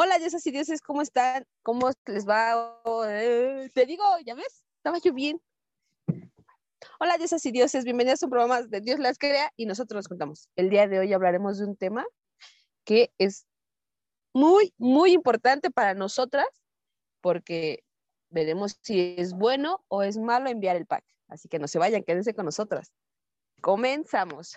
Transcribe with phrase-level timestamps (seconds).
[0.00, 1.44] Hola, diosas y dioses, ¿cómo están?
[1.64, 2.78] ¿Cómo les va?
[3.08, 4.62] Eh, te digo, ¿ya ves?
[4.76, 5.42] Estaba yo bien.
[7.00, 10.06] Hola, diosas y dioses, bienvenidos a un programa de Dios las crea y nosotros nos
[10.06, 10.48] contamos.
[10.54, 12.06] El día de hoy hablaremos de un tema
[12.84, 13.44] que es
[14.32, 16.46] muy, muy importante para nosotras
[17.20, 17.82] porque
[18.30, 21.04] veremos si es bueno o es malo enviar el pack.
[21.26, 22.92] Así que no se vayan, quédense con nosotras.
[23.60, 24.56] Comenzamos.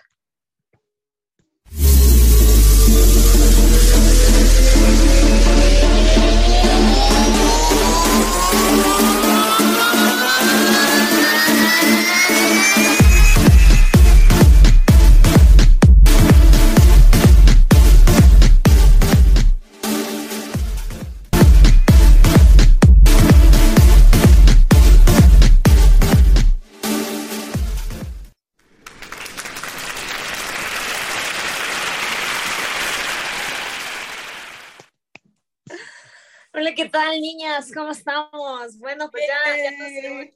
[36.71, 37.69] Hola, ¿qué tal, niñas?
[37.73, 38.77] ¿Cómo estamos?
[38.77, 40.33] Bueno, pues ya, ya no sé.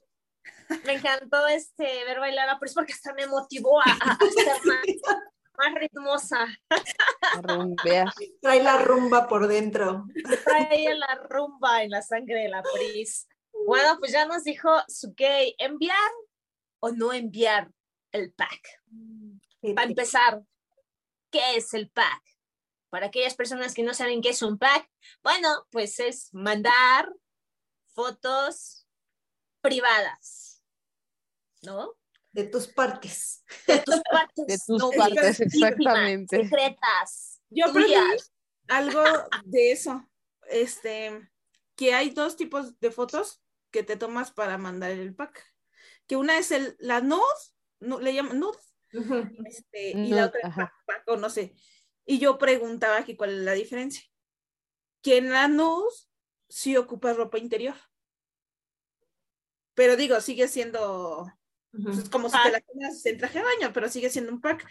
[0.84, 5.16] Me encantó este ver bailar a Pris porque hasta me motivó a, a ser más,
[5.56, 6.46] más ritmosa.
[7.40, 8.12] Rumbea.
[8.42, 10.04] Trae la rumba por dentro.
[10.44, 13.26] Trae la rumba en la sangre de la Pris.
[13.66, 16.10] Bueno, pues ya nos dijo Sugei, ¿enviar
[16.80, 17.70] o no enviar
[18.12, 18.82] el pack?
[19.74, 20.42] Para empezar,
[21.30, 22.22] ¿qué es el pack?
[22.96, 24.90] Para aquellas personas que no saben qué es un pack,
[25.22, 27.12] bueno, pues es mandar
[27.92, 28.88] fotos
[29.60, 30.64] privadas,
[31.60, 31.92] ¿no?
[32.32, 33.44] De tus partes.
[33.66, 34.46] De tus partes.
[34.46, 36.42] De tus no, partes, exactamente.
[36.44, 37.42] Secretas.
[37.50, 37.92] Yo aprendí
[38.68, 39.04] algo
[39.44, 40.08] de eso.
[40.48, 41.30] Este,
[41.74, 45.44] que hay dos tipos de fotos que te tomas para mandar el pack.
[46.06, 47.20] Que una es el, la nude,
[47.80, 48.56] nu- le llaman nude,
[49.44, 51.54] este, y Nude, la otra es pack, pack, o no sé.
[52.06, 54.02] Y yo preguntaba aquí cuál es la diferencia.
[55.02, 55.90] Que en la nude
[56.48, 57.74] sí ocupa ropa interior.
[59.74, 61.30] Pero digo, sigue siendo
[61.84, 64.40] pues, es como si te la pones en traje de baño, pero sigue siendo un
[64.40, 64.66] pack.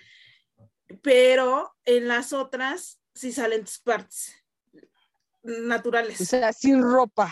[1.01, 4.33] Pero en las otras sí salen tus partes
[5.43, 6.19] naturales.
[6.19, 7.31] O sea, sin ropa.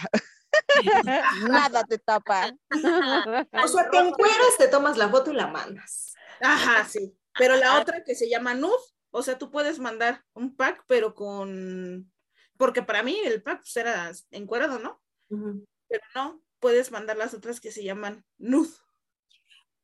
[1.49, 2.51] Nada te tapa.
[2.71, 6.13] O sea, te encueras, te tomas la foto y la mandas.
[6.41, 7.15] Ajá, sí.
[7.37, 8.77] Pero la otra que se llama nude,
[9.13, 12.11] o sea, tú puedes mandar un pack, pero con...
[12.57, 15.01] Porque para mí el pack pues, era encuerado, ¿no?
[15.29, 18.73] Pero no, puedes mandar las otras que se llaman nude.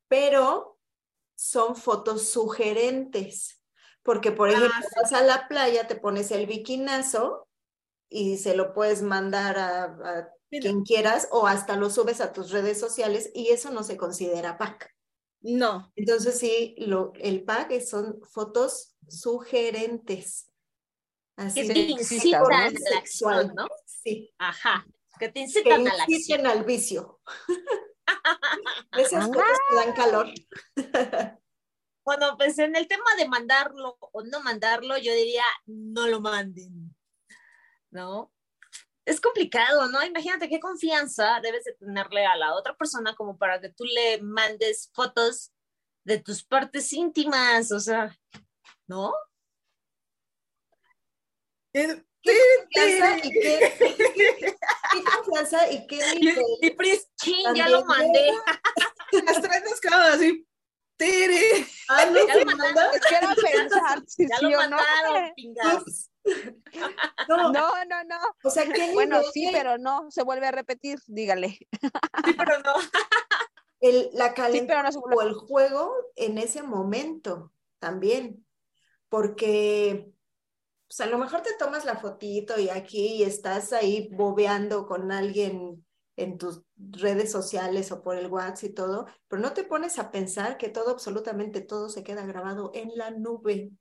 [0.08, 0.80] Pero
[1.36, 3.64] son fotos sugerentes.
[4.02, 4.96] Porque, por Ah, ejemplo, sí.
[5.00, 7.48] vas a la playa, te pones el bikinazo
[8.10, 12.80] y se lo puedes mandar a, quien quieras o hasta lo subes a tus redes
[12.80, 14.92] sociales y eso no se considera pack.
[15.42, 15.92] No.
[15.96, 20.52] Entonces sí, lo, el pack es- son fotos sugerentes.
[21.38, 23.68] Así Que te incitan a la acción, ¿no?
[23.86, 24.86] Sí, Ajá.
[25.20, 26.20] Que te que incitan a la acción.
[26.20, 27.22] inciten al vicio.
[28.98, 30.28] Esas fotos te dan calor.
[32.06, 36.96] Bueno, pues en el tema de mandarlo o no mandarlo, yo diría no lo manden,
[37.92, 38.34] ¿no?
[39.10, 40.04] Es complicado, ¿no?
[40.06, 44.22] Imagínate qué confianza debes de tenerle a la otra persona como para que tú le
[44.22, 45.52] mandes fotos
[46.06, 48.16] de tus partes íntimas, o sea,
[48.88, 49.12] ¿no?
[51.74, 52.04] ¿Qué
[52.72, 53.74] confianza y qué,
[54.92, 56.46] qué confianza y qué nivel?
[56.62, 58.32] Y Pris, chin, ya lo mandé.
[59.26, 60.46] Las traes descaradas así.
[60.98, 61.66] Tere.
[61.88, 62.66] Ah, ¿no Ya lo manda?
[62.66, 62.96] mandaron.
[62.96, 66.12] Es que era pensar si Ya lo mandaron, pingas.
[67.28, 68.18] No, No, no, no.
[68.44, 71.50] o sea, ¿qué Bueno, sí, pero no, se vuelve a repetir, dígale.
[71.50, 72.74] Sí, pero no.
[73.80, 78.46] el- la calentura no o el juego en ese momento también,
[79.10, 80.12] porque
[80.88, 85.12] pues, a lo mejor te tomas la fotito y aquí y estás ahí bobeando con
[85.12, 85.86] alguien
[86.16, 90.12] en tus redes sociales o por el WhatsApp y todo, pero no te pones a
[90.12, 93.72] pensar que todo, absolutamente todo se queda grabado en la nube.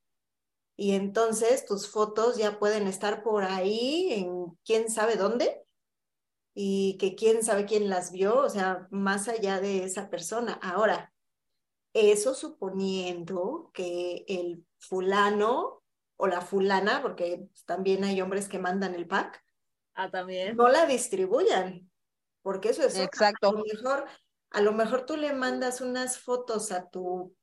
[0.81, 5.64] Y entonces tus fotos ya pueden estar por ahí en quién sabe dónde
[6.55, 10.52] y que quién sabe quién las vio, o sea, más allá de esa persona.
[10.62, 11.12] Ahora,
[11.93, 15.82] eso suponiendo que el fulano
[16.17, 19.43] o la fulana, porque también hay hombres que mandan el pack,
[19.94, 20.56] Ah, también.
[20.56, 21.91] no la distribuyan,
[22.43, 22.97] porque eso es.
[22.99, 23.49] Exacto.
[23.49, 24.05] A lo mejor,
[24.50, 27.35] a lo mejor tú le mandas unas fotos a tu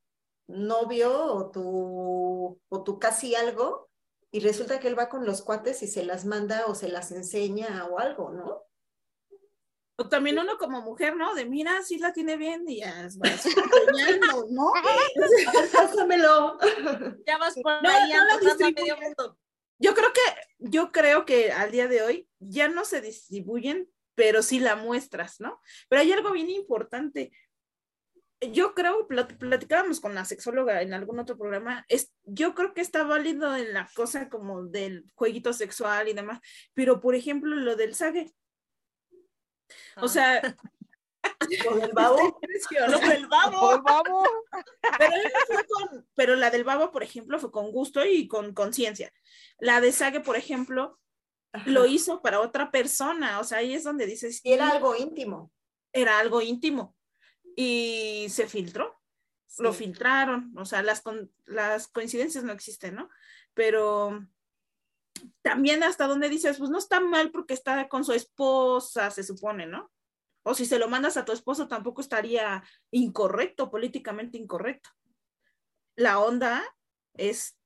[0.48, 3.90] novio o tu, o tu casi algo,
[4.30, 7.12] y resulta que él va con los cuates y se las manda o se las
[7.12, 8.64] enseña o algo, ¿no?
[9.98, 11.34] O también uno como mujer, ¿no?
[11.34, 14.72] De mira, sí la tiene bien y ya vas enseñando, ¿no?
[15.72, 16.58] Pásamelo.
[17.26, 19.38] Ya vas por No, ahí no medio mundo.
[19.78, 20.20] Yo creo que,
[20.58, 25.40] yo creo que al día de hoy ya no se distribuyen, pero sí la muestras,
[25.40, 25.60] ¿no?
[25.88, 27.32] Pero hay algo bien importante.
[28.40, 33.02] Yo creo, platicábamos con la sexóloga en algún otro programa, es, yo creo que está
[33.04, 36.40] válido en la cosa como del jueguito sexual y demás,
[36.74, 38.34] pero por ejemplo lo del sague.
[39.96, 40.42] O sea,
[41.68, 42.38] ¿Con el babo?
[42.40, 44.24] Con el babo.
[46.14, 49.12] Pero, la del babo, por ejemplo, fue con gusto y con conciencia.
[49.58, 50.98] La de Sage, por ejemplo,
[51.64, 53.40] lo hizo para otra persona.
[53.40, 54.40] O sea, ahí es donde dices.
[54.44, 55.52] Y era algo íntimo.
[55.92, 56.94] Era algo íntimo.
[57.56, 59.00] Y se filtró.
[59.58, 60.52] Lo filtraron.
[60.56, 61.02] O sea, las,
[61.46, 63.08] las coincidencias no existen, ¿no?
[63.54, 64.20] Pero
[65.42, 69.66] también hasta donde dices, pues no está mal porque está con su esposa, se supone,
[69.66, 69.90] ¿no?
[70.42, 74.90] O si se lo mandas a tu esposo, tampoco estaría incorrecto, políticamente incorrecto.
[75.96, 76.62] La onda
[77.14, 77.58] es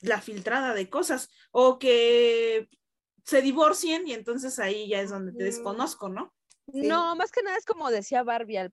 [0.00, 2.68] la filtrada de cosas o que
[3.24, 6.34] se divorcien y entonces ahí ya es donde te desconozco, ¿no?
[6.66, 8.72] No, más que nada es como decía Barbie al,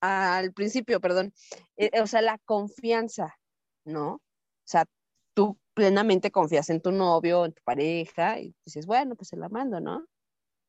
[0.00, 1.32] al principio, perdón,
[1.76, 3.36] eh, o sea, la confianza,
[3.84, 4.14] ¿no?
[4.14, 4.20] O
[4.64, 4.86] sea,
[5.34, 9.48] tú plenamente confías en tu novio, en tu pareja, y dices, bueno, pues se la
[9.48, 10.06] mando, ¿no?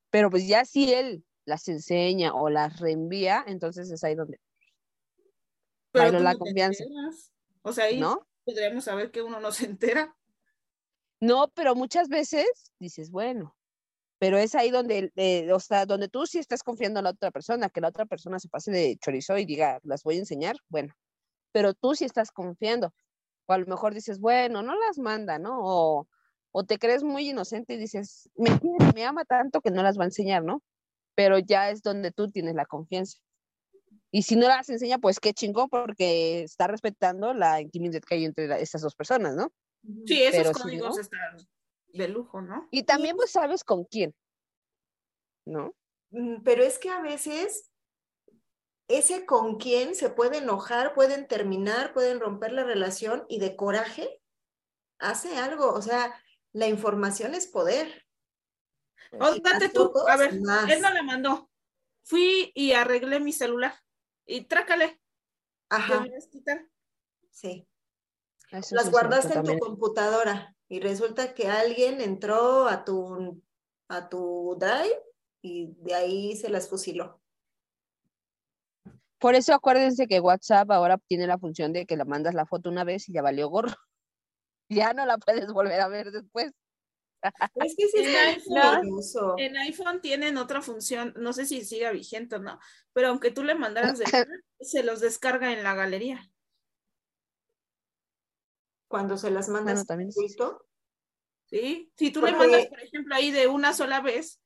[0.10, 4.40] Pero pues ya si él las enseña o las reenvía, entonces es ahí donde
[5.92, 6.84] pero la confianza.
[7.62, 8.28] O sea, ahí ¿no?
[8.44, 10.16] podríamos saber que uno no se entera.
[11.20, 13.56] No, pero muchas veces dices, bueno,
[14.24, 17.30] pero es ahí donde, eh, o sea, donde tú sí estás confiando en la otra
[17.30, 20.56] persona, que la otra persona se pase de chorizo y diga, las voy a enseñar,
[20.70, 20.94] bueno,
[21.52, 22.94] pero tú sí estás confiando.
[23.48, 25.60] O a lo mejor dices, bueno, no las manda, ¿no?
[25.60, 26.08] O,
[26.54, 28.50] o te crees muy inocente y dices, me,
[28.96, 30.64] me ama tanto que no las va a enseñar, ¿no?
[31.16, 33.20] Pero ya es donde tú tienes la confianza.
[34.10, 38.24] Y si no las enseña, pues qué chingón, porque está respetando la intimidad que hay
[38.24, 39.52] entre estas dos personas, ¿no?
[40.06, 41.20] Sí, esos códigos están
[41.94, 42.68] de lujo, ¿no?
[42.72, 44.14] Y también pues sabes con quién,
[45.46, 45.74] ¿no?
[46.10, 47.72] Mm, pero es que a veces
[48.88, 54.22] ese con quién se puede enojar, pueden terminar, pueden romper la relación y de coraje
[55.00, 55.72] hace algo.
[55.72, 56.14] O sea,
[56.52, 58.06] la información es poder.
[59.20, 61.50] Oh, date tú, a ver, él no le mandó.
[62.04, 63.74] Fui y arreglé mi celular
[64.26, 65.00] y trácale.
[65.70, 66.06] Ajá.
[67.32, 67.68] Sí.
[68.52, 73.42] Las guardaste en tu computadora y resulta que alguien entró a tu,
[73.88, 75.04] a tu drive
[75.42, 77.22] y de ahí se las fusiló.
[79.20, 82.70] Por eso acuérdense que WhatsApp ahora tiene la función de que la mandas la foto
[82.70, 83.74] una vez y ya valió gorro
[84.70, 86.52] ya no la puedes volver a ver después.
[87.56, 88.90] Es que en, iPhone,
[89.38, 92.60] en iPhone tienen otra función, no sé si siga vigente o no,
[92.92, 94.06] pero aunque tú le mandaras de
[94.60, 96.30] se los descarga en la galería.
[98.94, 103.74] Cuando se las mandas también Sí, si tú le mandas, por ejemplo, ahí de una
[103.74, 104.40] sola vez,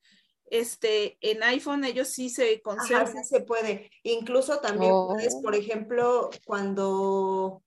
[0.46, 3.12] este, en iPhone ellos sí se conservan.
[3.12, 3.92] sí se puede.
[4.04, 5.58] Incluso también puedes, por oh.
[5.58, 7.62] ejemplo, cuando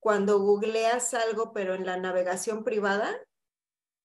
[0.00, 3.18] cuando googleas algo, pero en la navegación privada,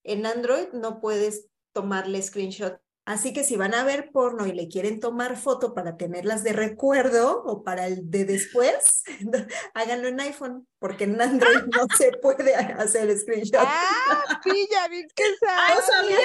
[0.06, 2.80] en Android no puedes tomarle screenshot.
[3.06, 6.54] Así que si van a ver porno y le quieren tomar foto para tenerlas de
[6.54, 9.04] recuerdo o para el de después,
[9.74, 13.62] háganlo en iPhone, porque en Android no se puede hacer screenshot.
[13.63, 14.42] ¡Ah!
[14.44, 15.75] Pilla, bien que sabes.
[15.75, 16.18] ¡No sabía!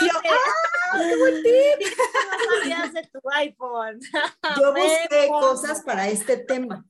[0.00, 0.98] yo, ¡ah!
[0.98, 1.96] ¡Qué buen tip!
[2.18, 4.00] No sabías de tu iPhone.
[4.60, 6.84] Yo busqué cosas para este tema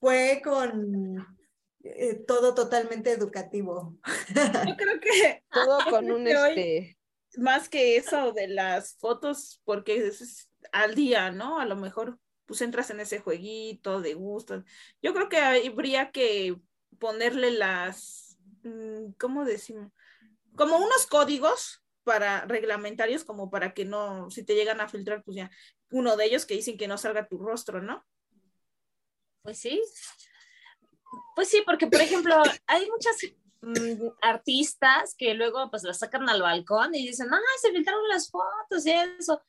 [0.00, 1.38] fue con
[1.82, 3.96] eh, todo totalmente educativo.
[4.66, 6.97] Yo creo que todo con un este
[7.38, 11.60] más que eso de las fotos, porque es al día, ¿no?
[11.60, 14.64] A lo mejor pues entras en ese jueguito de gusto.
[15.02, 16.56] Yo creo que habría que
[16.98, 19.92] ponerle las, mm, ¿cómo decimos?
[20.56, 25.36] Como unos códigos para reglamentarios, como para que no, si te llegan a filtrar, pues
[25.36, 25.50] ya,
[25.90, 28.04] uno de ellos que dicen que no salga tu rostro, ¿no?
[29.42, 29.82] Pues sí.
[31.36, 32.34] Pues sí, porque por ejemplo,
[32.66, 33.18] hay muchas
[33.60, 38.30] mm, artistas que luego pues las sacan al balcón y dicen, ay, se filtraron las
[38.30, 39.42] fotos y eso.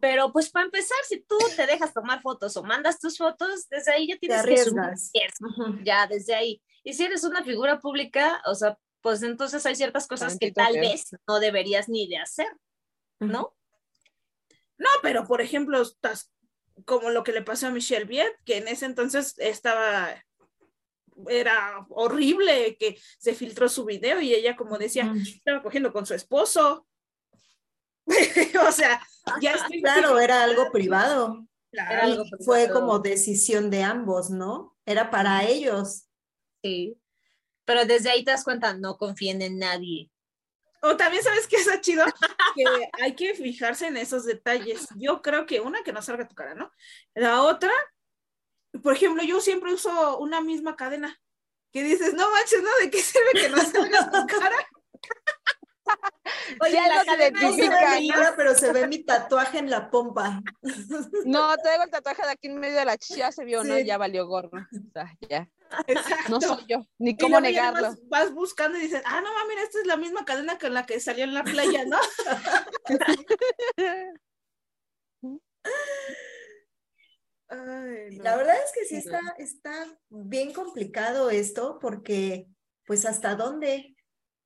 [0.00, 3.92] Pero pues para empezar, si tú te dejas tomar fotos o mandas tus fotos, desde
[3.92, 5.84] ahí ya tienes que subir.
[5.84, 6.62] Ya, desde ahí.
[6.84, 10.74] Y si eres una figura pública, o sea, pues entonces hay ciertas cosas que tal
[10.74, 12.48] vez no deberías ni de hacer,
[13.20, 13.56] ¿no?
[14.78, 16.30] No, pero por ejemplo, estás
[16.84, 20.24] como lo que le pasó a Michelle Viet, que en ese entonces estaba,
[21.28, 26.14] era horrible que se filtró su video y ella, como decía, estaba cogiendo con su
[26.14, 26.86] esposo.
[28.68, 29.00] o sea,
[29.40, 31.46] ya estoy Claro, era algo privado.
[32.44, 34.76] Fue como decisión de ambos, ¿no?
[34.86, 36.06] Era para ellos.
[36.62, 36.98] Sí.
[37.64, 40.10] Pero desde ahí te das cuenta, no confíen en nadie.
[40.82, 42.04] O también sabes que está chido
[42.54, 42.64] que
[43.02, 44.86] hay que fijarse en esos detalles.
[44.96, 46.70] Yo creo que una que no salga tu cara, ¿no?
[47.14, 47.72] La otra,
[48.82, 51.18] por ejemplo, yo siempre uso una misma cadena.
[51.72, 52.70] Que dices, no manches, ¿no?
[52.80, 54.56] ¿De qué sirve que no salga tu cara?
[56.60, 58.14] Oye, la no se no ve mi ¿no?
[58.14, 60.42] cara, pero se ve mi tatuaje en la pompa.
[61.24, 63.76] No, traigo el tatuaje de aquí en medio de la chicha, se vio, ¿no?
[63.76, 63.84] Sí.
[63.84, 64.58] Ya valió gorro.
[64.58, 65.48] O sea, ya.
[65.86, 66.30] Exacto.
[66.30, 67.88] No soy yo, ni cómo negarlo.
[67.88, 70.86] Vas, vas buscando y dices, ah, no, mira, esta es la misma cadena con la
[70.86, 71.98] que salió en la playa, ¿no?
[77.48, 78.24] Ay, no.
[78.24, 82.48] La verdad es que sí está, está bien complicado esto porque,
[82.86, 83.96] pues, ¿hasta dónde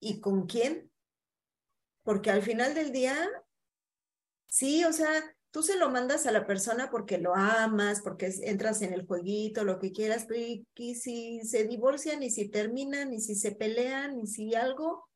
[0.00, 0.90] y con quién?
[2.02, 3.16] Porque al final del día,
[4.48, 5.10] sí, o sea,
[5.50, 9.64] tú se lo mandas a la persona porque lo amas, porque entras en el jueguito,
[9.64, 13.52] lo que quieras, pero y, y si se divorcian, y si terminan, y si se
[13.52, 15.09] pelean, y si algo,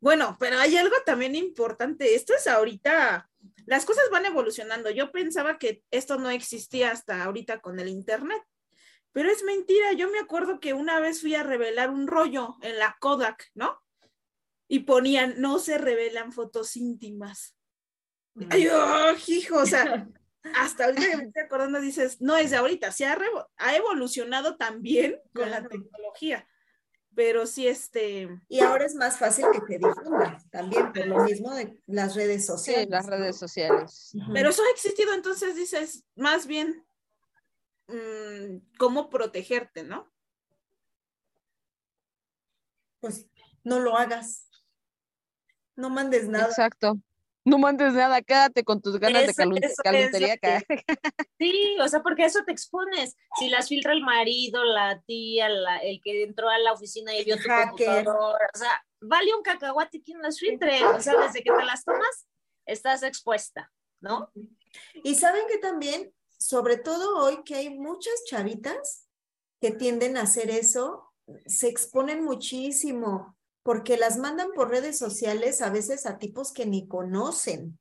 [0.00, 2.14] Bueno, pero hay algo también importante.
[2.14, 3.28] Esto es ahorita,
[3.66, 4.90] las cosas van evolucionando.
[4.90, 8.42] Yo pensaba que esto no existía hasta ahorita con el Internet,
[9.12, 9.92] pero es mentira.
[9.92, 13.82] Yo me acuerdo que una vez fui a revelar un rollo en la Kodak, ¿no?
[14.68, 17.56] Y ponían, no se revelan fotos íntimas.
[18.50, 20.06] Ay, oh, hijo, o sea,
[20.54, 23.18] hasta ahorita que me estoy acordando dices, no es de ahorita, se ha,
[23.76, 26.46] evolucionado también con la tecnología,
[27.18, 31.52] pero sí, este, y ahora es más fácil que se difunda también por lo mismo
[31.52, 32.88] de las redes Sí, sociales.
[32.90, 33.16] las ¿no?
[33.16, 34.12] redes sociales.
[34.32, 36.86] Pero eso ha existido, entonces dices, más bien,
[37.88, 40.08] mm, cómo protegerte, ¿no?
[43.00, 43.26] pues
[43.64, 44.48] no lo hagas.
[45.74, 46.46] No mandes nada.
[46.46, 47.00] Exacto.
[47.48, 50.34] No mandes nada, quédate con tus ganas de Eso- calun- eso es caluntería.
[50.34, 50.64] lo que- ca-
[51.38, 53.16] Sí, o sea, porque eso te expones.
[53.38, 57.24] Si las filtra el marido, la tía, la- el que entró a la oficina y
[57.24, 60.84] vio tu computadora, o sea, vale un cacahuate quien las filtre.
[60.84, 62.26] O sea, desde que te las tomas,
[62.66, 64.30] estás expuesta, ¿no?
[65.02, 69.08] Y saben que también, sobre todo hoy que hay muchas chavitas
[69.60, 71.14] que tienden a hacer eso,
[71.46, 73.37] se exponen muchísimo
[73.68, 77.78] porque las mandan por redes sociales a veces a tipos que ni conocen.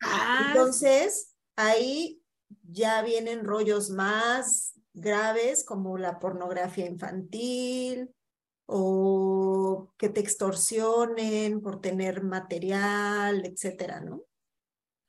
[0.00, 2.22] Ah, Entonces, ahí
[2.62, 8.08] ya vienen rollos más graves como la pornografía infantil
[8.64, 14.22] o que te extorsionen por tener material, etcétera, ¿no?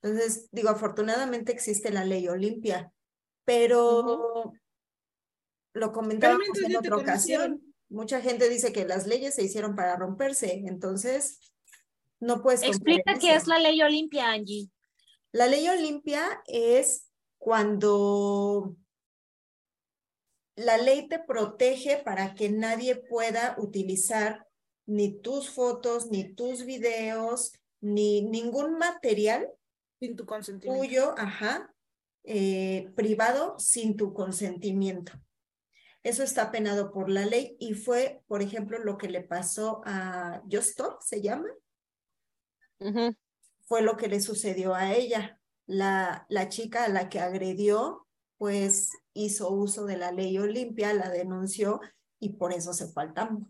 [0.02, 2.92] Entonces, digo, afortunadamente existe la ley Olimpia,
[3.46, 4.52] pero
[5.72, 7.71] lo comentábamos en otra ocasión.
[7.92, 11.40] Mucha gente dice que las leyes se hicieron para romperse, entonces
[12.20, 14.70] no puedes Explica qué es la ley Olimpia, Angie.
[15.30, 18.76] La ley Olimpia es cuando
[20.56, 24.46] la ley te protege para que nadie pueda utilizar
[24.86, 29.50] ni tus fotos, ni tus videos, ni ningún material
[30.00, 30.82] sin tu consentimiento.
[30.82, 31.74] tuyo, ajá,
[32.24, 35.12] eh, privado sin tu consentimiento.
[36.04, 40.42] Eso está penado por la ley y fue, por ejemplo, lo que le pasó a
[40.50, 41.48] Justop, se llama,
[43.66, 45.38] fue lo que le sucedió a ella.
[45.66, 51.08] La, la chica a la que agredió, pues hizo uso de la ley Olimpia, la
[51.08, 51.80] denunció
[52.18, 53.46] y por eso se fue al tambo,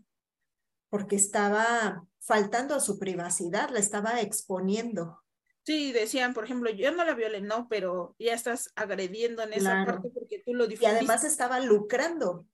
[0.89, 5.19] porque estaba faltando a su privacidad, la estaba exponiendo.
[5.65, 9.71] Sí, decían, por ejemplo, yo no la violé, no, pero ya estás agrediendo en esa
[9.71, 9.85] Claro.
[9.93, 12.47] parte porque tú lo Y además estaba lucrando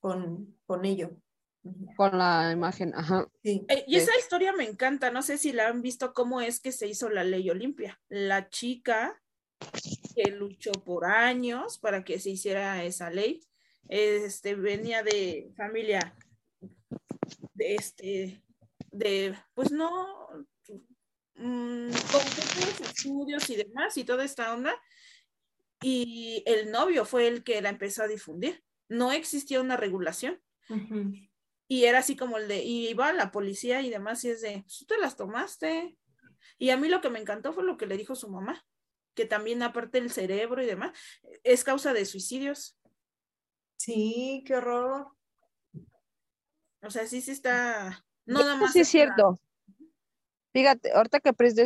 [0.00, 1.10] con, con ello.
[1.96, 3.28] Con la imagen, ajá.
[3.42, 3.64] Sí.
[3.68, 4.00] Eh, y Sí.
[4.00, 7.08] esa historia me encanta, no sé si la han visto cómo es que se hizo
[7.08, 8.00] la ley Olimpia.
[8.08, 9.20] La chica
[10.14, 13.40] que luchó por años para que se hiciera esa ley,
[13.88, 16.14] este, venía de familia
[17.54, 18.42] de este,
[18.92, 20.28] de, pues no,
[21.34, 22.22] mm, con
[22.86, 24.74] estudios y demás y toda esta onda.
[25.82, 28.64] Y el novio fue el que la empezó a difundir.
[28.88, 30.40] No existía una regulación.
[31.68, 34.62] Y era así como el de, y iba la policía y demás, y es de,
[34.62, 35.98] "Pues, tú te las tomaste.
[36.58, 38.64] Y a mí lo que me encantó fue lo que le dijo su mamá,
[39.14, 40.96] que también aparte del cerebro y demás,
[41.42, 42.78] es causa de suicidios.
[43.78, 45.08] Sí, qué horror.
[46.82, 48.72] O sea, sí, sí está, no nada más.
[48.72, 49.40] sí es cierto.
[50.52, 51.56] Fíjate, ahorita que Pris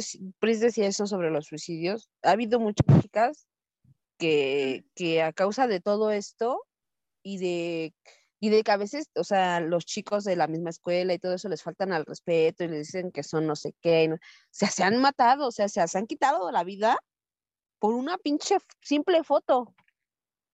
[0.60, 3.46] decía eso sobre los suicidios, ha habido muchas chicas
[4.20, 6.66] que, que a causa de todo esto
[7.24, 7.94] y de,
[8.40, 11.34] y de que a veces, o sea, los chicos de la misma escuela y todo
[11.34, 14.18] eso les faltan al respeto y les dicen que son no sé qué, no- o
[14.50, 16.98] sea, se han matado, o sea, se, se han quitado la vida
[17.80, 19.74] por una pinche simple foto,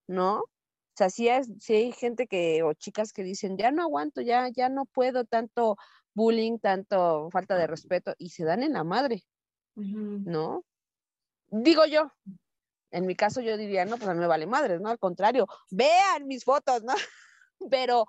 [0.08, 0.40] ¿no?
[0.40, 0.50] O
[0.96, 4.48] sea, sí, es, sí hay gente que, o chicas que dicen, ya no aguanto, ya,
[4.48, 5.76] ya no puedo tanto
[6.14, 9.24] bullying, tanto falta de respeto, y se dan en la madre,
[10.24, 10.64] ¿no?
[11.50, 12.12] Digo yo,
[12.96, 14.88] en mi caso yo diría, no, pues a mí me vale madres, ¿no?
[14.88, 16.94] Al contrario, vean mis fotos, ¿no?
[17.70, 18.04] Pero,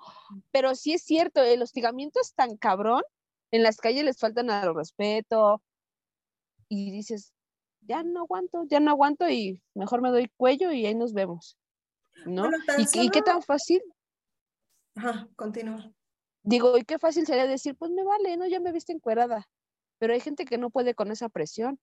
[0.51, 3.01] pero sí es cierto, el hostigamiento es tan cabrón,
[3.49, 5.61] en las calles les faltan al respeto,
[6.67, 7.33] y dices,
[7.79, 11.57] ya no aguanto, ya no aguanto y mejor me doy cuello y ahí nos vemos.
[12.25, 12.49] ¿No?
[12.93, 13.81] ¿Y, qué tan fácil?
[14.95, 15.93] Ajá, continúa.
[16.43, 18.47] Digo, ¿y qué fácil sería decir, pues me vale, ¿no?
[18.47, 19.47] Ya me viste encuerada.
[19.99, 21.79] Pero hay gente que no puede con esa presión,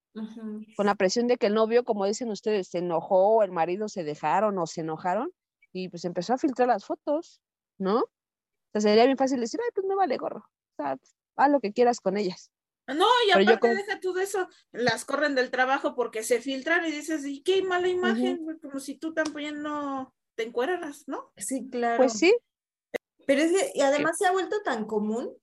[0.77, 3.89] con la presión de que el novio, como dicen ustedes, se enojó, o el marido
[3.89, 5.33] se dejaron o se enojaron
[5.73, 7.41] y pues empezó a filtrar las fotos,
[7.79, 7.99] ¿no?
[7.99, 8.09] O
[8.73, 10.97] sea, sería bien fácil decir, ay, pues me vale gorro, o sea,
[11.37, 12.51] haz lo que quieras con ellas.
[12.87, 16.91] No, y aparte deja tú de eso, las corren del trabajo porque se filtran y
[16.91, 21.33] dices, y qué mala imagen, como si tú también no te encueraras, ¿no?
[21.37, 21.97] Sí, claro.
[21.97, 22.37] Pues sí.
[23.27, 25.35] Pero es que, y además se ha vuelto tan común.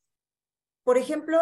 [0.83, 1.39] Por ejemplo,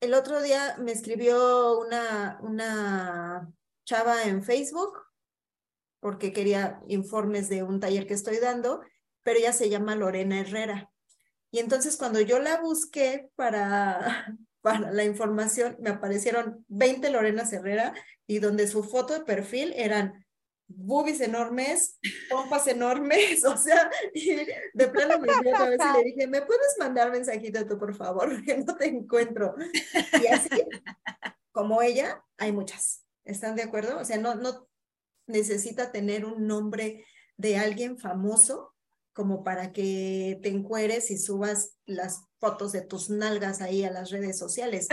[0.00, 3.52] el otro día me escribió una, una
[3.84, 4.98] chava en Facebook
[6.00, 8.80] porque quería informes de un taller que estoy dando,
[9.22, 10.90] pero ella se llama Lorena Herrera.
[11.50, 17.94] Y entonces cuando yo la busqué para, para la información, me aparecieron 20 Lorena Herrera
[18.26, 20.24] y donde su foto de perfil eran
[20.68, 21.98] boobies enormes,
[22.28, 27.10] pompas enormes, o sea, de plano me dio a y le dije, ¿me puedes mandar
[27.10, 28.28] mensajito tú, por favor?
[28.34, 29.54] Porque no te encuentro.
[30.22, 30.48] Y así,
[31.50, 33.04] como ella, hay muchas.
[33.24, 33.98] ¿Están de acuerdo?
[33.98, 34.68] O sea, no, no
[35.26, 37.04] necesita tener un nombre
[37.36, 38.74] de alguien famoso
[39.12, 44.10] como para que te encueres y subas las fotos de tus nalgas ahí a las
[44.10, 44.86] redes sociales.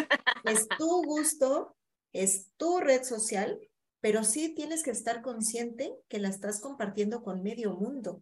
[0.46, 1.76] Es tu gusto,
[2.12, 3.60] es tu red social,
[4.06, 8.22] pero sí tienes que estar consciente que la estás compartiendo con medio mundo.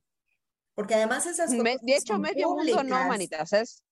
[0.75, 3.83] Porque además esas fotos De hecho, medio mundo no, manitas, es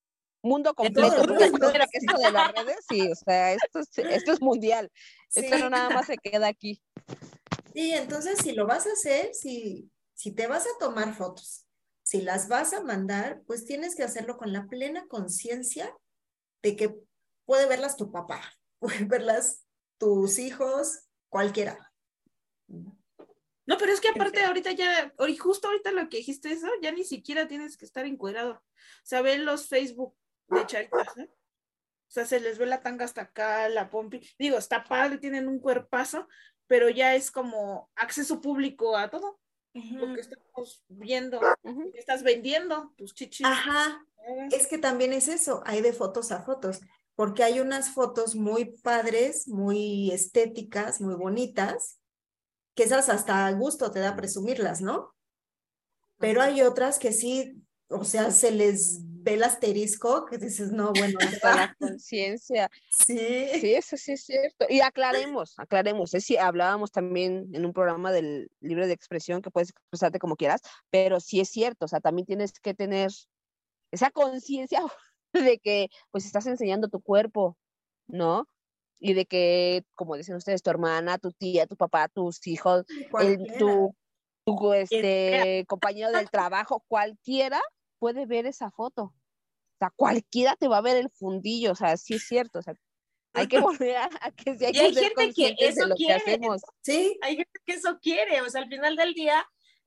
[0.42, 1.18] mundo completo.
[1.18, 4.90] Porque que esto de las redes, sí, o sea, esto es, esto es mundial.
[5.36, 6.82] Esto no nada más se queda aquí.
[7.74, 11.66] Sí, entonces si lo vas a hacer, si, si te vas a tomar fotos
[12.04, 15.94] si las vas a mandar, pues tienes que hacerlo con la plena conciencia
[16.64, 16.96] de que
[17.44, 18.42] puede verlas tu papá,
[18.80, 19.66] puede verlas
[19.98, 21.92] tus hijos, cualquiera.
[22.68, 27.06] No, pero es que aparte ahorita ya, justo ahorita lo que dijiste eso, ya ni
[27.06, 28.54] siquiera tienes que estar encuadrado.
[28.54, 30.16] O sea, ven los Facebook
[30.50, 31.32] de charitas, ¿eh?
[31.32, 34.22] O sea, se les ve la tanga hasta acá, la pompi.
[34.38, 36.28] Digo, está padre, tienen un cuerpazo,
[36.68, 39.40] pero ya es como acceso público a todo
[39.74, 41.40] lo que estamos viendo,
[41.94, 43.48] estás vendiendo tus chichis.
[43.48, 44.06] Ajá,
[44.52, 46.82] es que también es eso, hay de fotos a fotos,
[47.22, 52.00] porque hay unas fotos muy padres, muy estéticas, muy bonitas,
[52.74, 55.14] que esas hasta gusto te da presumirlas, ¿no?
[56.18, 60.94] Pero hay otras que sí, o sea, se les ve el asterisco, que dices, no,
[60.94, 62.72] bueno, hasta la conciencia.
[62.90, 63.50] Sí.
[63.60, 64.66] Sí, eso sí es cierto.
[64.68, 69.52] Y aclaremos, aclaremos, es si hablábamos también en un programa del libre de expresión, que
[69.52, 73.12] puedes expresarte como quieras, pero sí es cierto, o sea, también tienes que tener
[73.92, 74.82] esa conciencia
[75.56, 77.58] de que pues estás enseñando tu cuerpo,
[78.08, 78.48] ¿no?
[79.00, 82.86] Y de que, como dicen ustedes, tu hermana, tu tía, tu papá, tus hijos,
[83.58, 83.96] tu,
[84.46, 87.60] tu este, compañero del trabajo, cualquiera
[87.98, 89.04] puede ver esa foto.
[89.04, 92.62] O sea, cualquiera te va a ver el fundillo, o sea, sí es cierto, o
[92.62, 92.76] sea,
[93.34, 96.40] hay que volver a, que hay, y hay gente que eso quiere,
[96.82, 99.44] sí, hay gente que eso quiere, o sea, al final del día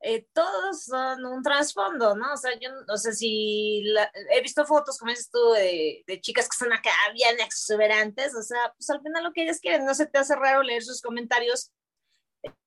[0.07, 2.35] eh, todos son un trasfondo, ¿no?
[2.35, 3.83] O sea, yo, o sea, si
[4.31, 8.73] he visto fotos, como dices tú, de, chicas que están acá bien exuberantes, o sea,
[8.77, 11.73] pues al final lo que ellas quieren, no se te hace raro leer sus comentarios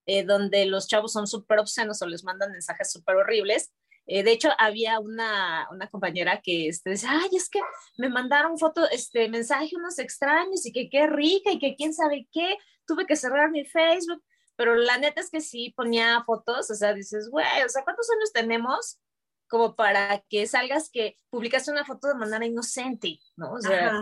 [0.08, 3.72] eh, donde los chavos son súper obscenos o les mandan mensajes súper horribles,
[4.08, 7.60] eh, de hecho, había una, una compañera que este, decía, ay, es que
[7.98, 12.26] me mandaron foto, este mensaje unos extraños y que qué rica y que quién sabe
[12.32, 14.24] qué, tuve que cerrar mi Facebook,
[14.58, 18.10] pero la neta es que sí ponía fotos, o sea, dices, güey, o sea, ¿cuántos
[18.10, 19.00] años tenemos
[19.48, 23.54] como para que salgas que publicaste una foto de manera inocente, ¿no?
[23.54, 24.02] O sea,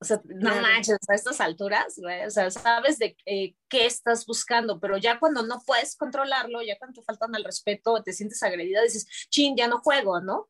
[0.00, 4.78] o sea, no manches, a estas alturas, o sea, sabes de eh, qué estás buscando,
[4.78, 8.82] pero ya cuando no puedes controlarlo, ya cuando te faltan el respeto, te sientes agredida,
[8.82, 10.48] dices, chin, ya no juego, ¿no?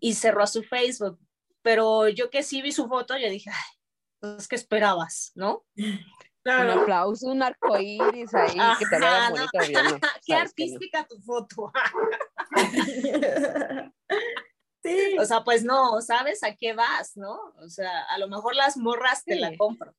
[0.00, 1.18] Y cerró a su Facebook.
[1.62, 3.76] Pero yo que sí vi su foto, yo dije, ay,
[4.20, 5.64] pues, ¿qué esperabas, no?
[6.46, 6.74] Claro.
[6.74, 9.98] Un aplauso, un arcoíris ahí, que te vea bonito no.
[10.24, 11.72] Qué artística tu foto.
[15.18, 17.36] O sea, pues no, ¿sabes a qué vas, no?
[17.60, 19.96] O sea, a lo mejor las morras te la compro.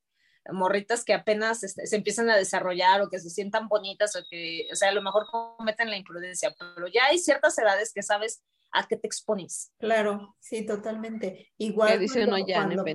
[0.49, 4.69] morritas que apenas este, se empiezan a desarrollar o que se sientan bonitas o que,
[4.71, 8.41] o sea, a lo mejor cometen la imprudencia, pero ya hay ciertas edades que sabes
[8.71, 9.73] a qué te expones.
[9.77, 11.51] Claro, sí, totalmente.
[11.57, 12.85] Igual Que dice ya, no cuando,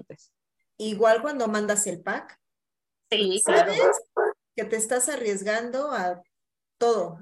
[0.79, 2.41] igual cuando mandas el pack,
[3.17, 4.01] Sí, claro, sabes
[4.57, 6.23] que te estás arriesgando a
[6.79, 7.19] todo.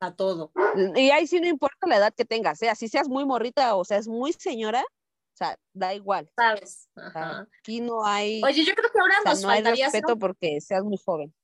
[0.00, 0.52] a todo.
[0.94, 2.68] Y ahí sí no importa la edad que tengas, ¿eh?
[2.70, 6.30] Así seas muy morrita o seas muy señora, o sea, da igual.
[6.36, 6.88] ¿Sabes?
[6.96, 7.46] Ajá.
[7.60, 10.00] aquí no hay, Oye, yo creo que ahora o sea, nos no hay faltaría ser
[10.02, 11.34] respeto porque seas muy joven.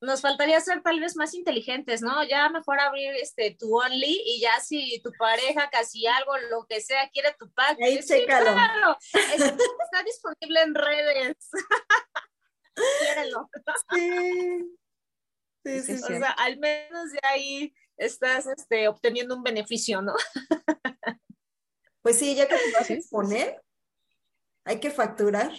[0.00, 2.22] nos faltaría ser tal vez más inteligentes, ¿no?
[2.24, 6.80] Ya mejor abrir este tu Only y ya si tu pareja casi algo, lo que
[6.80, 7.78] sea, quiere tu pack.
[7.82, 8.52] Ahí sí, chécalo.
[8.52, 8.96] claro,
[9.34, 11.36] es- está disponible en redes.
[13.94, 14.78] Sí.
[15.64, 20.14] Sí, sí, o sea, al menos de ahí estás este, obteniendo un beneficio, ¿no?
[22.00, 23.60] Pues sí, ya que te vas a exponer,
[24.64, 25.50] hay que facturar.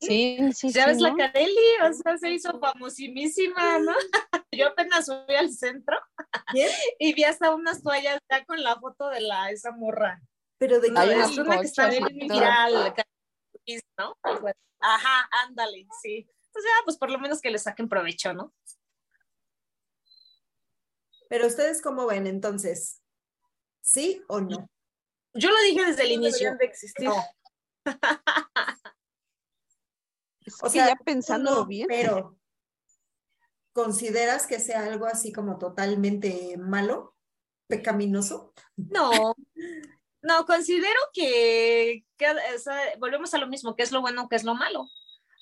[0.00, 1.10] Sí, sí, ¿Sabes sí, ¿no?
[1.10, 1.76] la Carelli?
[1.88, 3.92] O sea, se hizo famosísima, ¿no?
[4.52, 5.96] Yo apenas subí al centro
[6.98, 10.20] y vi hasta unas toallas ya con la foto de la esa morra.
[10.58, 12.94] Pero de qué no, es una que está bien viral,
[14.80, 16.28] Ajá, ándale, sí.
[16.46, 18.54] Entonces, ya, pues por lo menos que le saquen provecho, ¿no?
[21.28, 23.02] Pero ustedes cómo ven entonces,
[23.80, 24.68] ¿sí o no?
[25.34, 26.56] Yo lo dije desde el inicio.
[26.56, 27.08] de existir.
[27.08, 27.16] No.
[30.40, 31.88] es o sea, ya pensándolo no, bien.
[31.88, 32.38] Pero,
[33.72, 37.16] ¿consideras que sea algo así como totalmente malo,
[37.66, 38.52] pecaminoso?
[38.76, 39.34] No,
[40.24, 44.36] no, considero que, que, o sea, volvemos a lo mismo, que es lo bueno, que
[44.36, 44.88] es lo malo.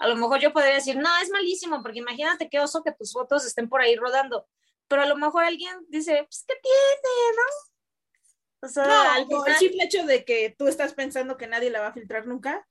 [0.00, 3.12] A lo mejor yo podría decir, no, es malísimo, porque imagínate qué oso que tus
[3.12, 4.48] fotos estén por ahí rodando.
[4.88, 8.66] Pero a lo mejor alguien dice, pues, ¿qué tiene, no?
[8.66, 11.70] O sea, No, al no, el simple hecho de que tú estás pensando que nadie
[11.70, 12.66] la va a filtrar nunca,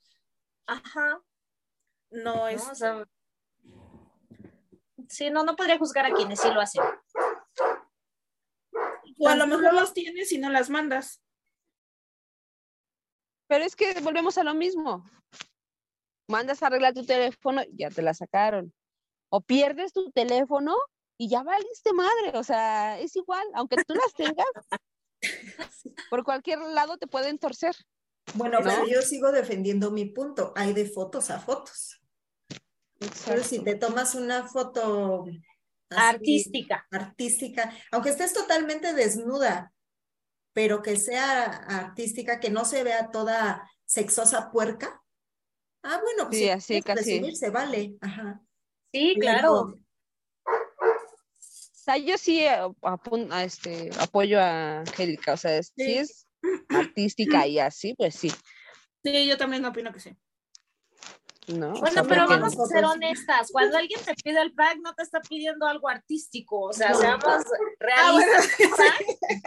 [0.65, 1.21] ajá,
[2.09, 2.65] no es.
[2.65, 2.71] ¿no?
[2.71, 3.07] O sea,
[5.07, 6.83] sí, no, no podría juzgar a quienes sí lo hacen.
[9.17, 11.21] o a lo mejor los tienes y no las mandas.
[13.51, 15.03] Pero es que volvemos a lo mismo.
[16.29, 18.73] Mandas a arreglar tu teléfono, ya te la sacaron.
[19.29, 20.73] O pierdes tu teléfono
[21.17, 22.31] y ya valiste madre.
[22.35, 24.47] O sea, es igual, aunque tú las tengas,
[26.09, 27.75] por cualquier lado te pueden torcer.
[28.35, 28.69] Bueno, ¿No?
[28.69, 30.53] pero yo sigo defendiendo mi punto.
[30.55, 31.99] Hay de fotos a fotos.
[33.25, 35.43] Pero si te tomas una foto así,
[35.89, 36.87] Artística.
[36.89, 39.70] artística, aunque estés totalmente desnuda,
[40.53, 45.01] pero que sea artística, que no se vea toda sexosa puerca.
[45.83, 47.35] Ah, bueno, pues Sí, si así casi.
[47.35, 47.95] se vale.
[48.01, 48.41] Ajá.
[48.93, 49.53] Sí, claro.
[49.61, 49.79] O
[51.83, 55.33] sea, yo sí eh, apun- a este, apoyo a Angélica.
[55.33, 55.93] O sea, si Sí.
[55.97, 56.27] es
[56.69, 58.31] artística y así, pues sí.
[59.03, 60.15] Sí, yo también opino que sí.
[61.47, 61.69] ¿No?
[61.73, 63.49] O Bueno, sea, pero vamos a ser honestas.
[63.51, 66.59] Cuando alguien te pide el pack, no te está pidiendo algo artístico.
[66.67, 66.95] O sea, No.
[66.99, 67.41] seamos Ah,
[67.79, 68.55] realistas.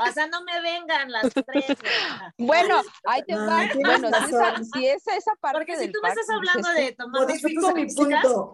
[0.08, 1.44] O sea, no me vengan las tres.
[1.68, 2.32] ¿verdad?
[2.38, 3.62] Bueno, ahí te No, va.
[3.74, 6.36] Bueno, si esa, si esa, esa parte Porque si del tú me pack, estás dices
[6.36, 8.50] hablando de tomar fotos mi artísticas, punto.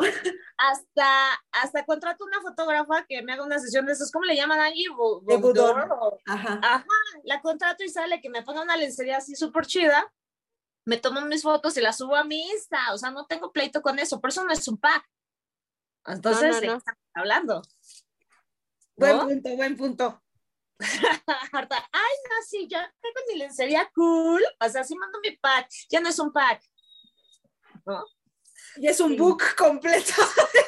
[0.59, 4.11] hasta, hasta contrato una fotógrafa que me haga una sesión de esos.
[4.11, 4.85] ¿Cómo le llaman allí?
[4.85, 6.61] De o- Ajá.
[6.63, 6.85] Ajá,
[7.25, 10.11] la contrato y sale que me ponga una lencería así súper chida.
[10.85, 12.93] Me tomo mis fotos y las subo a mi Insta.
[12.93, 14.21] O sea, no tengo pleito con eso.
[14.21, 15.07] Por eso no es un pack.
[16.07, 16.77] Entonces, no, ¿de qué no.
[16.79, 17.63] estamos hablando?
[18.97, 20.23] Buen punto, buen punto.
[20.81, 24.43] Ay, no, sí, ya tengo mi lencería cool.
[24.61, 25.69] O sea, sí mando mi pack.
[25.91, 26.63] Ya no es un pack.
[27.85, 28.05] ¿No?
[28.77, 29.17] Y es un Sí.
[29.17, 30.13] book completo.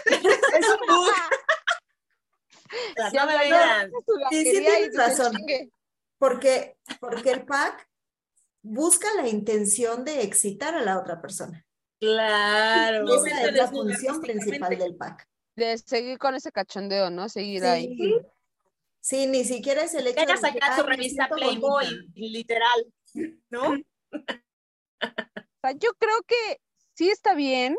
[0.07, 1.15] Es un book.
[3.15, 3.91] No me vengan.
[3.91, 5.33] tu Sí, sí tienes razón.
[6.19, 7.89] Porque, porque el pack
[8.63, 11.65] busca la intención de excitar a la otra persona.
[12.01, 13.05] Claro.
[13.05, 15.27] No, Esa es la función principal del pack.
[15.57, 17.29] De seguir con ese cachondeo, ¿no?
[17.29, 17.97] Seguir ahí.
[19.01, 19.27] Sí.
[19.27, 22.13] Ni siquiera es el hecho Ella de saca decir, su "Ay, me revista Playboy, bonita".
[22.17, 22.93] literal.
[23.51, 23.75] ¿No?
[25.65, 26.61] O sea, yo creo que
[26.95, 27.77] sí está bien,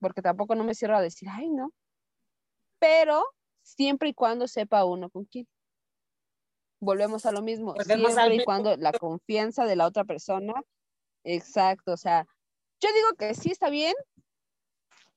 [0.00, 1.72] porque tampoco no me cierro a decir, ay, no.
[2.80, 3.24] Pero
[3.62, 5.48] siempre y cuando sepa uno con quién.
[6.80, 7.74] Volvemos a lo mismo.
[7.74, 10.54] Volvemos siempre y cuando la confianza de la otra persona.
[11.24, 11.92] Exacto.
[11.92, 12.26] O sea,
[12.80, 13.94] yo digo que sí está bien,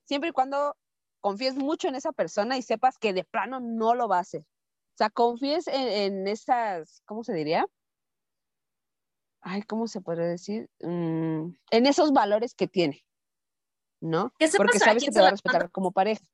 [0.04, 0.76] siempre y cuando
[1.20, 4.42] confíes mucho en esa persona y sepas que de plano no lo va a hacer.
[4.42, 7.66] O sea, confíes en, en esas, ¿cómo se diría?
[9.40, 10.68] Ay, ¿cómo se puede decir?
[10.80, 13.04] Mm, en esos valores que tiene,
[14.00, 14.32] ¿no?
[14.56, 16.24] Porque sabes que te va a respetar como pareja.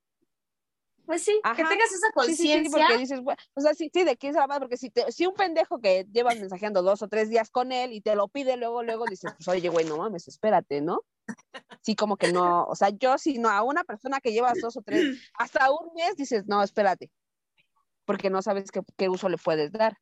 [1.09, 1.69] Pues sí, que Ajá.
[1.71, 2.87] tengas esa Sí, sí, sí, conciencia.
[2.87, 5.11] porque dices, bueno, o sea, sí, sí, de quién se la va, porque si, te,
[5.11, 8.29] si un pendejo que llevas mensajeando dos o tres días con él y te lo
[8.29, 11.01] pide luego, luego dices, pues oye, güey, no mames, espérate, ¿no?
[11.81, 14.77] sí como que no, o sea, yo si no, a una persona que llevas dos
[14.77, 15.01] o tres,
[15.39, 17.11] hasta un mes dices, no, espérate,
[18.05, 19.97] porque no sabes qué, qué uso le puedes dar,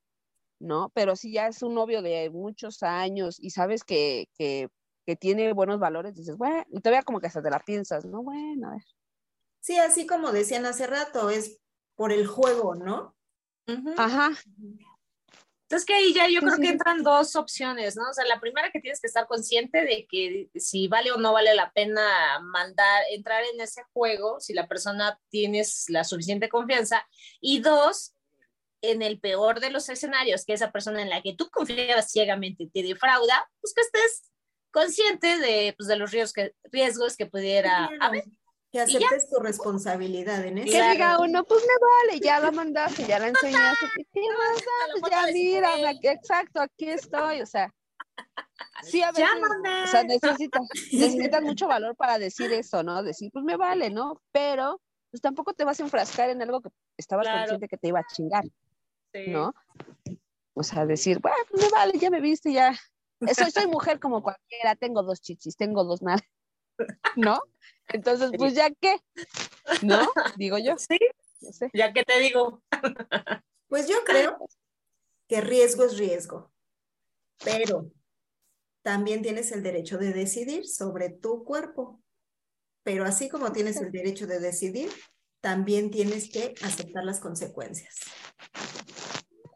[0.59, 0.91] ¿no?
[0.93, 4.71] Pero si ya es un novio de muchos años y sabes que, que,
[5.07, 8.25] que tiene buenos valores, dices, bueno, y todavía como que hasta te la piensas, ¿no?
[8.25, 8.83] Bueno, a ver.
[9.67, 11.61] Sí, así como decían hace rato, es
[11.97, 13.17] por el juego, ¿no?
[13.97, 14.31] Ajá.
[15.63, 18.09] Entonces que ahí ya yo Sí, creo sí, que entran dos opciones, ¿no?
[18.09, 21.33] O sea, la primera que tienes que estar consciente de que si vale o no
[21.33, 27.05] vale la pena mandar, entrar en ese juego, si la persona tienes la suficiente confianza.
[27.41, 28.15] Y dos,
[28.83, 32.71] en el peor de los escenarios, que esa persona en la que tú confiabas ciegamente
[32.73, 34.31] te defrauda, pues que estés
[34.71, 38.23] consciente de, pues, de los riesgos que, riesgos que pudiera haber.
[38.85, 40.67] Que aceptes tu responsabilidad en eso.
[40.67, 40.93] Que Claro.
[40.93, 42.51] diga uno, pues me vale, ya la
[43.01, 44.65] mandaste, ya la enseñaste, ¿qué ¿qué más
[45.01, 47.73] Pues ya mira, exacto, aquí estoy, o sea,
[48.83, 49.83] sí a veces, Llámame.
[49.85, 50.63] o sea, necesitas,
[50.93, 53.03] necesitas mucho valor para decir eso, ¿no?
[53.03, 54.21] Decir, pues me vale, ¿no?
[54.33, 57.39] Pero, pues tampoco te vas a enfrascar en algo que estabas Claro.
[57.41, 58.45] consciente que te iba a chingar,
[59.15, 59.27] Sí.
[59.29, 59.55] ¿no?
[60.55, 62.75] O sea, decir, bueno, pues me vale, ya me viste, ya.
[63.35, 66.21] Soy, soy mujer como cualquiera, tengo dos chichis, tengo dos nada,
[67.17, 67.41] ¿no?
[67.89, 68.97] Entonces, pues ya qué,
[69.83, 70.01] ¿no?
[70.37, 70.99] Digo yo, Sí,
[71.41, 71.71] no sé.
[71.73, 72.63] ya que te digo.
[73.69, 74.39] Pues yo creo
[75.29, 76.53] que riesgo es riesgo,
[77.45, 77.91] pero
[78.83, 82.01] también tienes el derecho de decidir sobre tu cuerpo.
[82.85, 84.89] Pero así como tienes el derecho de decidir,
[85.41, 87.97] también tienes que aceptar las consecuencias.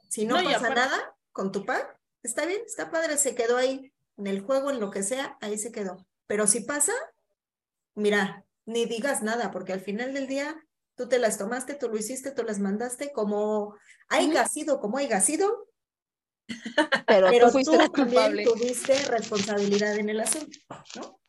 [0.09, 3.92] Si no, pasa aparte- nada con tu pack, está bien, está padre, se quedó ahí
[4.16, 6.04] en el juego, en lo que sea, ahí se quedó.
[6.30, 6.92] Pero si pasa,
[7.96, 10.64] mira, ni digas nada, porque al final del día
[10.94, 13.74] tú te las tomaste, tú lo hiciste, tú las mandaste, como
[14.08, 15.66] haya sido, como haya sido,
[17.08, 20.56] Pero, pero tú fuiste la tú también tuviste responsabilidad en el asunto,
[20.94, 21.20] ¿no?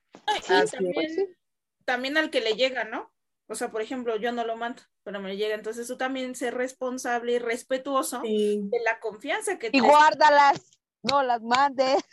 [0.44, 0.72] Sí, Así es.
[0.72, 1.38] también,
[1.84, 3.12] también al que le llega, ¿no?
[3.48, 5.56] O sea, por ejemplo, yo no lo mando, pero me llega.
[5.56, 8.62] Entonces tú también ser responsable y respetuoso Sí.
[8.66, 12.04] de la confianza que Y te guárdalas, no las mandes.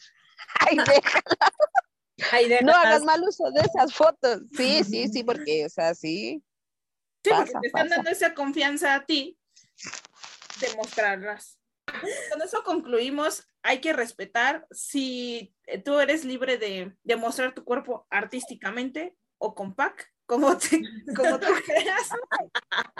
[0.61, 0.79] Ay,
[2.19, 4.43] deja- Ahí no hagas mal uso de esas fotos.
[4.57, 6.43] Sí, sí, sí, porque, o sea, sí.
[7.25, 7.95] Sí, porque Pasa, te están pasa.
[7.97, 9.39] dando esa confianza a ti
[10.61, 11.59] de mostrarlas.
[12.31, 15.55] Con eso concluimos, hay que respetar si
[15.85, 20.83] tú eres libre de, de mostrar tu cuerpo artísticamente o con pack, como, te,
[21.17, 22.11] como tú creas.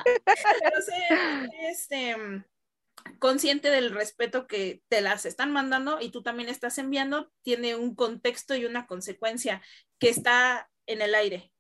[0.05, 0.93] Pero sé
[1.71, 2.17] este,
[3.19, 7.95] consciente del respeto que te las están mandando y tú también estás enviando, tiene un
[7.95, 9.63] contexto y una consecuencia
[9.99, 11.53] que está en el aire,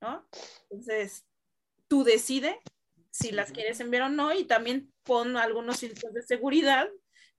[0.00, 0.28] ¿no?
[0.70, 1.26] Entonces,
[1.88, 2.60] tú decide
[3.10, 6.88] si las quieres enviar o no y también pon algunos filtros de seguridad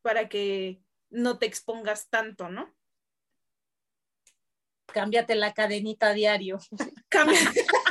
[0.02, 2.74] para que no te expongas tanto, ¿no?
[4.88, 6.60] Cámbiate la cadenita a diario.
[7.10, 7.40] Cambia.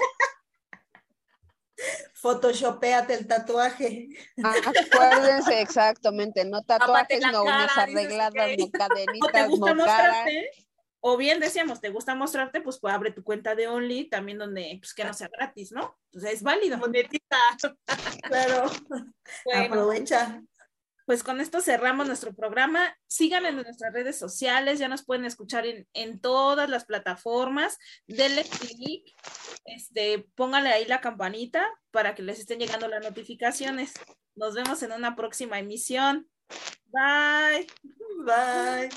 [2.26, 4.08] Photoshopéate el tatuaje.
[4.42, 8.58] Acuérdense exactamente, no tatuajes, no cara, arregladas, ok.
[8.58, 10.08] no o te cadenitas, gusta no cara.
[10.08, 10.50] mostrarte,
[10.98, 14.76] o bien decíamos, te gusta mostrarte, pues, pues abre tu cuenta de Only, también donde,
[14.80, 15.96] pues que no sea gratis, ¿no?
[16.06, 16.78] Entonces es válido.
[16.78, 17.36] Monetita.
[18.24, 18.72] Claro.
[19.44, 20.42] Bueno, Aprovecha.
[21.04, 22.92] Pues con esto cerramos nuestro programa.
[23.06, 27.78] Síganme en nuestras redes sociales, ya nos pueden escuchar en, en todas las plataformas.
[28.08, 29.14] Denle clic,
[29.66, 33.94] este, póngale ahí la campanita para que les estén llegando las notificaciones.
[34.34, 36.28] Nos vemos en una próxima emisión.
[36.92, 37.66] Bye.
[38.24, 38.90] Bye.